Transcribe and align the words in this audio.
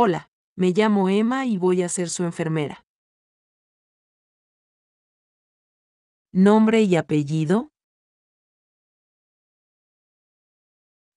Hola, 0.00 0.30
me 0.54 0.70
llamo 0.70 1.08
Emma 1.08 1.44
y 1.44 1.58
voy 1.58 1.82
a 1.82 1.88
ser 1.88 2.08
su 2.08 2.22
enfermera. 2.22 2.86
¿Nombre 6.30 6.82
y 6.82 6.94
apellido? 6.94 7.72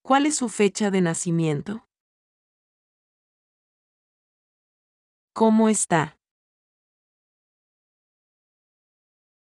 ¿Cuál 0.02 0.26
es 0.26 0.38
su 0.38 0.50
fecha 0.50 0.90
de 0.90 1.02
nacimiento? 1.02 1.88
¿Cómo 5.36 5.70
está? 5.70 6.18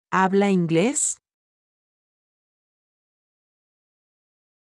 ¿Habla 0.09 0.52
inglés? 0.52 1.18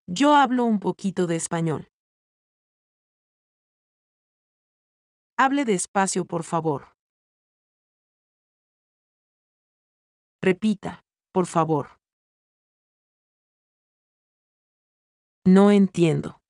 Yo 0.08 0.36
hablo 0.36 0.66
un 0.66 0.80
poquito 0.80 1.28
de 1.28 1.36
español. 1.36 1.95
Hable 5.38 5.66
despacio, 5.66 6.24
por 6.26 6.44
favor. 6.44 6.96
Repita, 10.42 11.04
por 11.34 11.46
favor. 11.46 12.00
No 15.46 15.72
entiendo. 15.72 16.42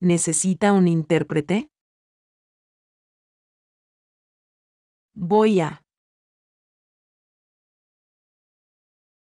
¿Necesita 0.00 0.72
un 0.72 0.86
intérprete? 0.86 1.70
Voy 5.14 5.60
a 5.60 5.82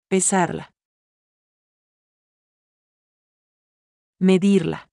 pesarla. 0.08 0.70
Medirla. 4.20 4.85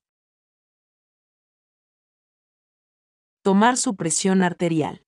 Tomar 3.43 3.75
su 3.75 3.97
presión 3.97 4.41
arterial. 4.41 5.03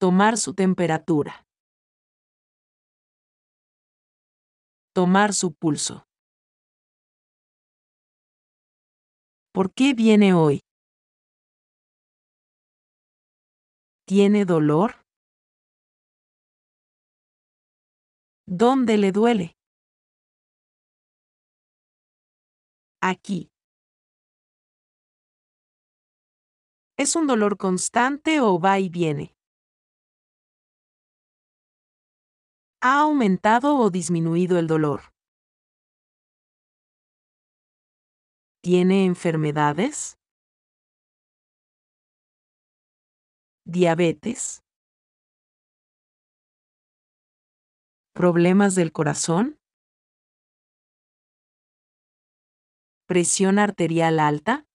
Tomar 0.00 0.36
su 0.36 0.52
temperatura. 0.52 1.46
Tomar 4.92 5.32
su 5.32 5.54
pulso. 5.54 6.02
¿Por 9.52 9.72
qué 9.72 9.94
viene 9.94 10.34
hoy? 10.34 10.58
¿Tiene 14.08 14.44
dolor? 14.44 15.04
¿Dónde 18.48 18.98
le 18.98 19.12
duele? 19.12 19.54
Aquí. 23.00 23.49
¿Es 27.02 27.16
un 27.16 27.26
dolor 27.26 27.56
constante 27.56 28.42
o 28.42 28.60
va 28.60 28.78
y 28.78 28.90
viene? 28.90 29.34
¿Ha 32.82 33.00
aumentado 33.00 33.78
o 33.78 33.88
disminuido 33.88 34.58
el 34.58 34.66
dolor? 34.66 35.00
¿Tiene 38.60 39.06
enfermedades? 39.06 40.18
¿Diabetes? 43.64 44.62
¿Problemas 48.12 48.74
del 48.74 48.92
corazón? 48.92 49.58
¿Presión 53.06 53.58
arterial 53.58 54.20
alta? 54.20 54.69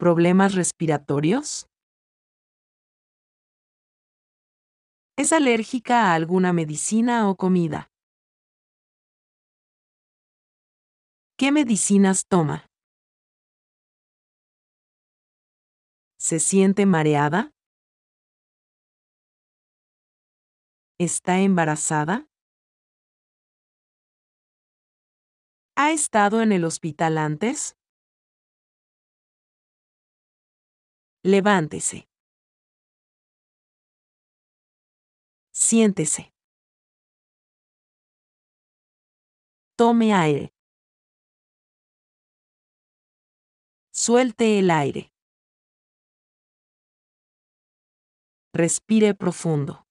¿Problemas 0.00 0.54
respiratorios? 0.54 1.66
¿Es 5.18 5.34
alérgica 5.34 6.06
a 6.06 6.14
alguna 6.14 6.54
medicina 6.54 7.28
o 7.28 7.36
comida? 7.36 7.90
¿Qué 11.36 11.52
medicinas 11.52 12.24
toma? 12.26 12.64
¿Se 16.18 16.40
siente 16.40 16.86
mareada? 16.86 17.50
¿Está 20.98 21.40
embarazada? 21.40 22.26
¿Ha 25.76 25.92
estado 25.92 26.40
en 26.40 26.52
el 26.52 26.64
hospital 26.64 27.18
antes? 27.18 27.79
Levántese. 31.22 32.08
Siéntese. 35.52 36.32
Tome 39.76 40.14
aire. 40.14 40.52
Suelte 43.92 44.58
el 44.58 44.70
aire. 44.70 45.12
Respire 48.54 49.14
profundo. 49.14 49.84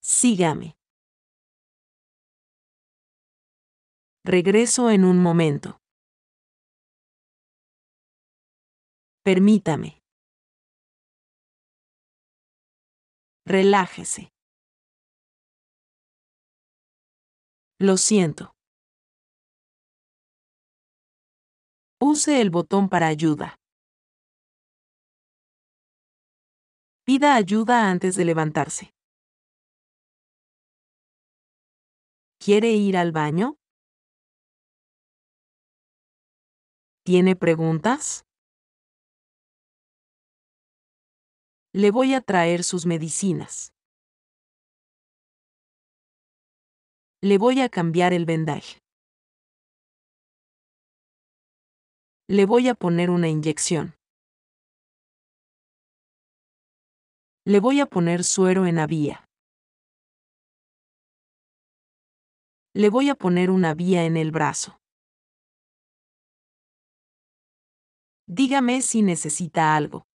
Sígame. 0.00 0.76
Regreso 4.24 4.90
en 4.90 5.04
un 5.04 5.20
momento. 5.20 5.79
Permítame. 9.22 10.00
Relájese. 13.44 14.32
Lo 17.78 17.96
siento. 17.96 18.54
Use 22.00 22.40
el 22.40 22.48
botón 22.50 22.88
para 22.88 23.08
ayuda. 23.08 23.56
Pida 27.04 27.34
ayuda 27.34 27.90
antes 27.90 28.16
de 28.16 28.24
levantarse. 28.24 28.94
¿Quiere 32.38 32.72
ir 32.72 32.96
al 32.96 33.12
baño? 33.12 33.56
¿Tiene 37.04 37.36
preguntas? 37.36 38.24
Le 41.72 41.92
voy 41.92 42.14
a 42.14 42.20
traer 42.20 42.64
sus 42.64 42.84
medicinas. 42.84 43.72
Le 47.22 47.38
voy 47.38 47.60
a 47.60 47.68
cambiar 47.68 48.12
el 48.12 48.26
vendaje. 48.26 48.80
Le 52.26 52.44
voy 52.44 52.66
a 52.66 52.74
poner 52.74 53.08
una 53.08 53.28
inyección. 53.28 53.94
Le 57.46 57.60
voy 57.60 57.78
a 57.78 57.86
poner 57.86 58.24
suero 58.24 58.66
en 58.66 58.74
la 58.74 58.88
vía. 58.88 59.24
Le 62.74 62.90
voy 62.90 63.10
a 63.10 63.14
poner 63.14 63.48
una 63.48 63.74
vía 63.74 64.06
en 64.06 64.16
el 64.16 64.32
brazo. 64.32 64.80
Dígame 68.26 68.82
si 68.82 69.02
necesita 69.02 69.76
algo. 69.76 70.09